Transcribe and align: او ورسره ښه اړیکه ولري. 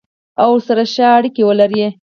او 0.41 0.49
ورسره 0.55 0.83
ښه 0.93 1.05
اړیکه 1.17 1.41
ولري. 1.45 1.85